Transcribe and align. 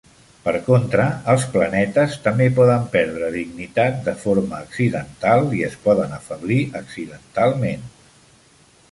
Per 0.43 0.51
contra, 0.67 1.03
els 1.33 1.43
planetes 1.55 2.15
també 2.27 2.47
poden 2.59 2.87
perdre 2.95 3.27
dignitat 3.35 3.99
de 4.07 4.13
forma 4.23 4.61
accidental 4.67 5.45
i 5.59 5.61
es 5.67 5.75
poden 5.83 6.15
afeblir 6.17 6.57
accidentalment. 6.81 7.85